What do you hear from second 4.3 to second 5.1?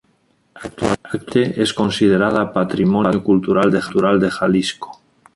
Jalisco.